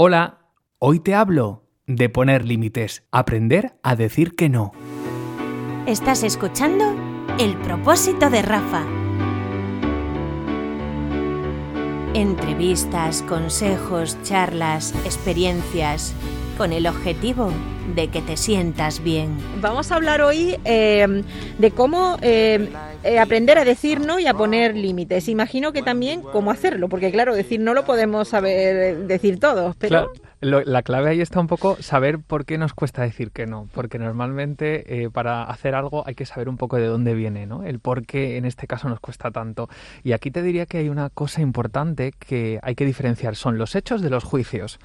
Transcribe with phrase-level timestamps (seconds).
[0.00, 0.38] Hola,
[0.78, 4.70] hoy te hablo de poner límites, aprender a decir que no.
[5.88, 6.94] Estás escuchando
[7.40, 8.86] El propósito de Rafa.
[12.18, 16.12] Entrevistas, consejos, charlas, experiencias,
[16.56, 17.52] con el objetivo
[17.94, 19.38] de que te sientas bien.
[19.60, 21.22] Vamos a hablar hoy eh,
[21.58, 22.70] de cómo eh,
[23.04, 25.28] eh, aprender a decir no y a poner límites.
[25.28, 30.10] Imagino que también cómo hacerlo, porque claro, decir no lo podemos saber decir todos, pero
[30.40, 33.98] la clave ahí está un poco saber por qué nos cuesta decir que no, porque
[33.98, 37.64] normalmente eh, para hacer algo hay que saber un poco de dónde viene, ¿no?
[37.64, 39.68] El por qué en este caso nos cuesta tanto.
[40.04, 43.74] Y aquí te diría que hay una cosa importante que hay que diferenciar, son los
[43.74, 44.78] hechos de los juicios.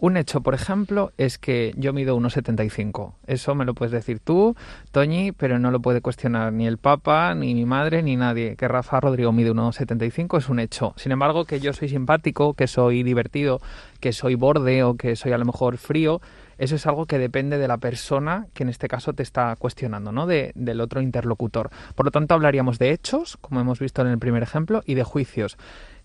[0.00, 3.14] Un hecho, por ejemplo, es que yo mido 1,75.
[3.26, 4.54] Eso me lo puedes decir tú,
[4.92, 8.54] Toñi, pero no lo puede cuestionar ni el Papa, ni mi madre, ni nadie.
[8.54, 10.94] Que Rafa Rodrigo mide 1,75 es un hecho.
[10.96, 13.60] Sin embargo, que yo soy simpático, que soy divertido,
[13.98, 16.20] que soy borde o que soy a lo mejor frío,
[16.58, 20.10] eso es algo que depende de la persona que en este caso te está cuestionando,
[20.10, 20.26] ¿no?
[20.26, 21.70] De, del otro interlocutor.
[21.94, 25.04] Por lo tanto, hablaríamos de hechos, como hemos visto en el primer ejemplo, y de
[25.04, 25.56] juicios.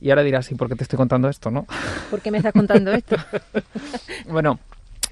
[0.04, 1.66] Y ahora dirás, ¿y por qué te estoy contando esto, no?
[2.12, 3.16] ¿Por qué me estás contando esto?
[4.30, 4.59] bueno,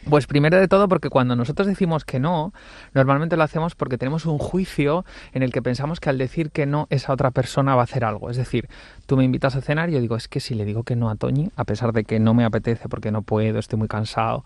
[0.09, 2.51] pues primero de todo porque cuando nosotros decimos que no,
[2.93, 6.65] normalmente lo hacemos porque tenemos un juicio en el que pensamos que al decir que
[6.65, 8.29] no esa otra persona va a hacer algo.
[8.29, 8.67] Es decir,
[9.05, 11.09] tú me invitas a cenar y yo digo, es que si le digo que no
[11.09, 14.43] a Toñi, a pesar de que no me apetece porque no puedo, estoy muy cansado,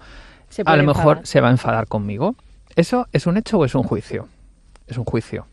[0.63, 2.35] a lo mejor se va a enfadar conmigo.
[2.75, 4.27] ¿Eso es un hecho o es un juicio?
[4.85, 5.47] Es un juicio.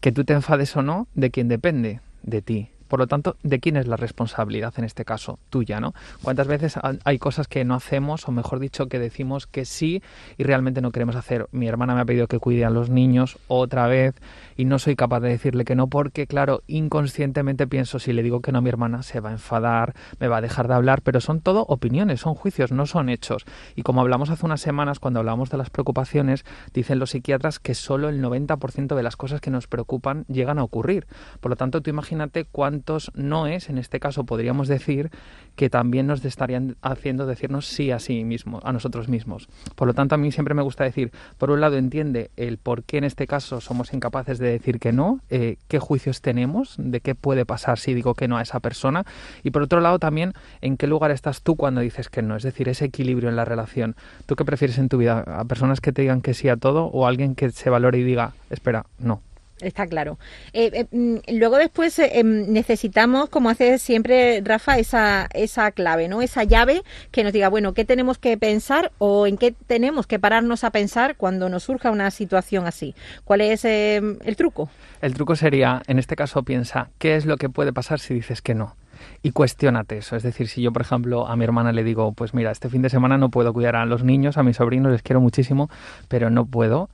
[0.00, 2.70] Que tú te enfades o no, de quién depende, de ti.
[2.88, 5.38] Por lo tanto, ¿de quién es la responsabilidad en este caso?
[5.50, 5.94] Tuya, ¿no?
[6.22, 10.02] ¿Cuántas veces hay cosas que no hacemos, o mejor dicho, que decimos que sí
[10.38, 11.48] y realmente no queremos hacer?
[11.52, 14.14] Mi hermana me ha pedido que cuide a los niños otra vez
[14.56, 18.40] y no soy capaz de decirle que no porque, claro, inconscientemente pienso, si le digo
[18.40, 21.20] que no mi hermana, se va a enfadar, me va a dejar de hablar, pero
[21.20, 23.44] son todo opiniones, son juicios, no son hechos.
[23.74, 27.74] Y como hablamos hace unas semanas, cuando hablamos de las preocupaciones, dicen los psiquiatras que
[27.74, 31.06] solo el 90% de las cosas que nos preocupan llegan a ocurrir.
[31.40, 32.75] Por lo tanto, tú imagínate cuánto
[33.14, 35.10] no es, en este caso podríamos decir,
[35.56, 39.48] que también nos estarían haciendo decirnos sí a sí mismos, a nosotros mismos.
[39.74, 42.84] Por lo tanto, a mí siempre me gusta decir, por un lado, entiende el por
[42.84, 47.00] qué en este caso somos incapaces de decir que no, eh, qué juicios tenemos, de
[47.00, 49.04] qué puede pasar si digo que no a esa persona,
[49.42, 52.42] y por otro lado también, en qué lugar estás tú cuando dices que no, es
[52.42, 53.96] decir, ese equilibrio en la relación.
[54.26, 55.20] ¿Tú qué prefieres en tu vida?
[55.26, 58.04] ¿A personas que te digan que sí a todo o alguien que se valore y
[58.04, 59.22] diga, espera, no?
[59.60, 60.18] Está claro.
[60.52, 66.08] Eh, eh, mm, luego después eh, em, necesitamos, como hace siempre Rafa, esa, esa clave,
[66.08, 66.20] ¿no?
[66.20, 70.18] Esa llave que nos diga, bueno, ¿qué tenemos que pensar o en qué tenemos que
[70.18, 72.94] pararnos a pensar cuando nos surja una situación así?
[73.24, 74.68] ¿Cuál es em, el truco?
[75.00, 78.42] El truco sería, en este caso, piensa, ¿qué es lo que puede pasar si dices
[78.42, 78.76] que no?
[79.22, 80.16] y cuestionate eso.
[80.16, 82.80] Es decir, si yo, por ejemplo, a mi hermana le digo, pues mira, este fin
[82.80, 85.68] de semana no puedo cuidar a los niños, a mis sobrinos les quiero muchísimo,
[86.08, 86.88] pero no puedo,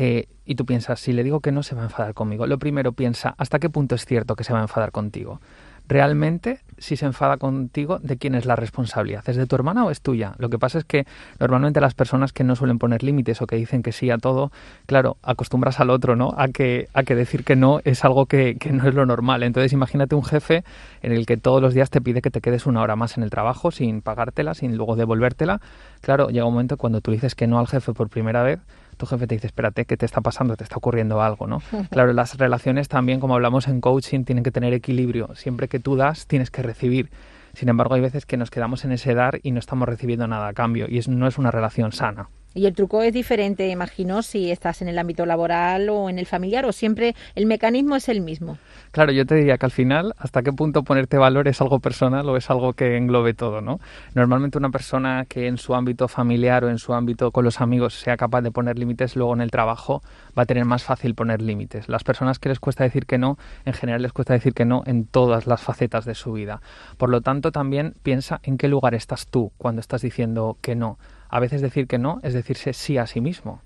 [0.00, 2.46] eh, y tú piensas, si le digo que no, se va a enfadar conmigo.
[2.46, 5.40] Lo primero piensa, ¿hasta qué punto es cierto que se va a enfadar contigo?
[5.88, 9.28] realmente si se enfada contigo, ¿de quién es la responsabilidad?
[9.28, 10.34] ¿Es de tu hermana o es tuya?
[10.38, 11.06] Lo que pasa es que
[11.40, 14.52] normalmente las personas que no suelen poner límites o que dicen que sí a todo,
[14.86, 16.34] claro, acostumbras al otro, ¿no?
[16.36, 19.42] A que, a que decir que no es algo que, que no es lo normal.
[19.42, 20.62] Entonces imagínate un jefe
[21.02, 23.22] en el que todos los días te pide que te quedes una hora más en
[23.24, 25.60] el trabajo sin pagártela, sin luego devolvértela.
[26.02, 28.60] Claro, llega un momento cuando tú dices que no al jefe por primera vez,
[28.98, 30.56] tu jefe te dice, espérate, ¿qué te está pasando?
[30.56, 31.62] Te está ocurriendo algo, ¿no?
[31.90, 35.34] Claro, las relaciones también, como hablamos en coaching, tienen que tener equilibrio.
[35.34, 37.10] Siempre que tú das, tienes que recibir.
[37.54, 40.48] Sin embargo, hay veces que nos quedamos en ese dar y no estamos recibiendo nada
[40.48, 42.28] a cambio y es, no es una relación sana.
[42.54, 46.26] Y el truco es diferente, imagino, si estás en el ámbito laboral o en el
[46.26, 48.58] familiar, o siempre el mecanismo es el mismo.
[48.90, 52.28] Claro, yo te diría que al final, ¿hasta qué punto ponerte valor es algo personal
[52.28, 53.80] o es algo que englobe todo, no?
[54.14, 57.94] Normalmente una persona que en su ámbito familiar o en su ámbito con los amigos
[57.94, 60.02] sea capaz de poner límites, luego en el trabajo
[60.36, 61.88] va a tener más fácil poner límites.
[61.88, 64.82] Las personas que les cuesta decir que no, en general les cuesta decir que no
[64.86, 66.60] en todas las facetas de su vida.
[66.96, 70.98] Por lo tanto, también piensa en qué lugar estás tú cuando estás diciendo que no
[71.28, 73.62] a veces decir que no es decirse sí a sí mismo.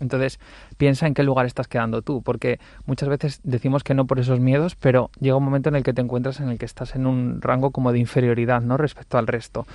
[0.00, 0.40] Entonces,
[0.76, 4.40] piensa en qué lugar estás quedando tú, porque muchas veces decimos que no por esos
[4.40, 7.06] miedos, pero llega un momento en el que te encuentras en el que estás en
[7.06, 8.76] un rango como de inferioridad, ¿no?
[8.76, 9.66] respecto al resto.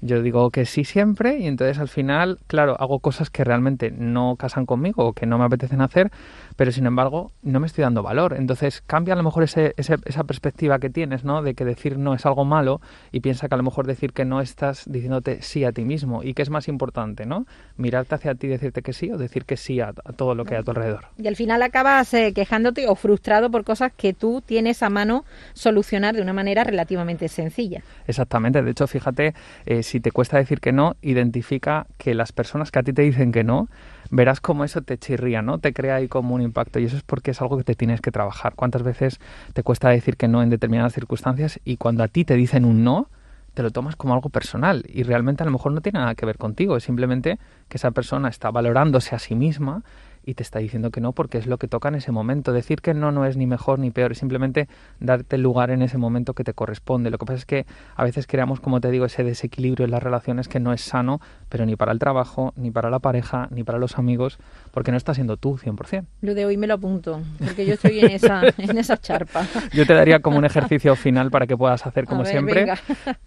[0.00, 4.36] Yo digo que sí siempre y entonces al final, claro, hago cosas que realmente no
[4.36, 6.10] casan conmigo o que no me apetecen hacer,
[6.56, 8.34] pero sin embargo no me estoy dando valor.
[8.36, 11.42] Entonces cambia a lo mejor ese, esa perspectiva que tienes, ¿no?
[11.42, 12.80] De que decir no es algo malo
[13.12, 16.22] y piensa que a lo mejor decir que no estás diciéndote sí a ti mismo.
[16.22, 17.46] ¿Y qué es más importante, ¿no?
[17.76, 20.54] Mirarte hacia ti y decirte que sí o decir que sí a, todo lo que
[20.54, 21.06] hay a tu alrededor.
[21.18, 25.24] Y al final acabas eh, quejándote o frustrado por cosas que tú tienes a mano
[25.52, 27.82] solucionar de una manera relativamente sencilla.
[28.06, 28.62] Exactamente.
[28.62, 29.34] De hecho, fíjate,
[29.66, 33.02] eh, si te cuesta decir que no, identifica que las personas que a ti te
[33.02, 33.68] dicen que no,
[34.10, 35.58] verás cómo eso te chirría, ¿no?
[35.58, 38.00] Te crea ahí como un impacto y eso es porque es algo que te tienes
[38.00, 38.54] que trabajar.
[38.54, 39.18] ¿Cuántas veces
[39.52, 42.84] te cuesta decir que no en determinadas circunstancias y cuando a ti te dicen un
[42.84, 43.08] no,
[43.54, 46.24] te lo tomas como algo personal y realmente a lo mejor no tiene nada que
[46.24, 49.82] ver contigo, es simplemente que esa persona está valorándose a sí misma
[50.24, 52.52] y te está diciendo que no porque es lo que toca en ese momento.
[52.52, 54.68] Decir que no no es ni mejor ni peor, es simplemente
[54.98, 57.10] darte el lugar en ese momento que te corresponde.
[57.10, 60.02] Lo que pasa es que a veces creamos, como te digo, ese desequilibrio en las
[60.02, 63.64] relaciones que no es sano, pero ni para el trabajo, ni para la pareja, ni
[63.64, 64.38] para los amigos,
[64.72, 66.04] porque no estás siendo tú 100%.
[66.20, 69.46] Lo de hoy me lo apunto, porque yo estoy en esa, en esa charpa.
[69.72, 72.66] Yo te daría como un ejercicio final para que puedas hacer como siempre.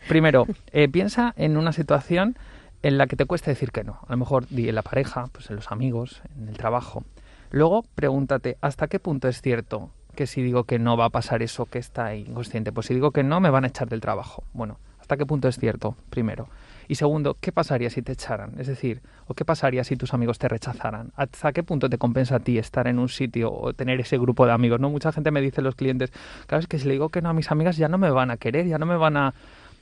[0.07, 2.35] Primero, eh, piensa en una situación
[2.83, 3.99] en la que te cuesta decir que no.
[4.07, 7.03] A lo mejor en la pareja, pues en los amigos, en el trabajo.
[7.49, 11.41] Luego pregúntate hasta qué punto es cierto que si digo que no va a pasar
[11.41, 12.71] eso que está inconsciente.
[12.71, 14.43] Pues si digo que no, me van a echar del trabajo.
[14.53, 15.95] Bueno, ¿hasta qué punto es cierto?
[16.09, 16.49] Primero.
[16.87, 18.55] Y segundo, ¿qué pasaría si te echaran?
[18.59, 21.13] Es decir, ¿o qué pasaría si tus amigos te rechazaran?
[21.15, 24.45] ¿Hasta qué punto te compensa a ti estar en un sitio o tener ese grupo
[24.45, 24.79] de amigos?
[24.79, 24.89] ¿no?
[24.89, 26.11] Mucha gente me dice los clientes,
[26.45, 28.31] claro, es que si le digo que no a mis amigas ya no me van
[28.31, 29.33] a querer, ya no me van a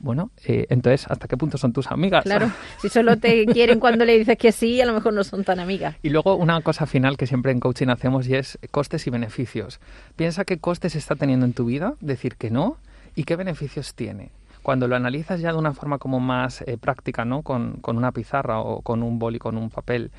[0.01, 2.23] bueno, eh, entonces, ¿hasta qué punto son tus amigas?
[2.23, 2.51] Claro,
[2.81, 5.59] si solo te quieren cuando le dices que sí, a lo mejor no son tan
[5.59, 5.95] amigas.
[6.01, 9.79] Y luego una cosa final que siempre en coaching hacemos y es costes y beneficios.
[10.15, 12.77] Piensa qué costes está teniendo en tu vida, decir que no,
[13.15, 14.29] y qué beneficios tiene.
[14.63, 17.41] Cuando lo analizas ya de una forma como más eh, práctica, ¿no?
[17.41, 20.11] Con, con, una pizarra o con un boli, con un papel,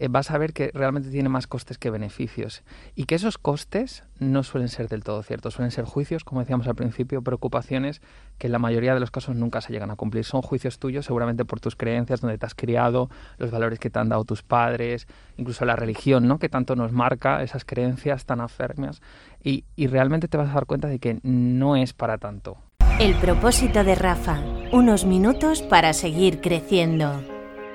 [0.00, 2.62] eh, vas a ver que realmente tiene más costes que beneficios
[2.94, 6.66] y que esos costes no suelen ser del todo ciertos, suelen ser juicios, como decíamos
[6.66, 8.00] al principio, preocupaciones
[8.38, 10.24] que en la mayoría de los casos nunca se llegan a cumplir.
[10.24, 13.98] Son juicios tuyos seguramente por tus creencias, donde te has criado, los valores que te
[13.98, 15.06] han dado tus padres,
[15.36, 16.38] incluso la religión, ¿no?
[16.38, 19.02] que tanto nos marca esas creencias tan afirmas
[19.44, 22.56] y, y realmente te vas a dar cuenta de que no es para tanto.
[22.98, 24.42] El propósito de Rafa,
[24.72, 27.22] unos minutos para seguir creciendo.